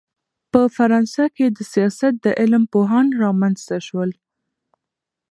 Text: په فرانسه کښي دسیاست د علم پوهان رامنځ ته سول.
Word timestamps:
په 0.51 0.61
فرانسه 0.75 1.23
کښي 1.35 1.47
دسیاست 1.57 2.13
د 2.25 2.27
علم 2.39 2.63
پوهان 2.73 3.07
رامنځ 3.23 3.57
ته 3.67 3.77
سول. 3.87 4.11